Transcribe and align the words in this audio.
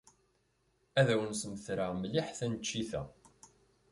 Ad 0.99 1.07
awen-smetreɣ 1.13 1.89
mliḥ 1.93 2.27
taneččit-a. 2.37 3.01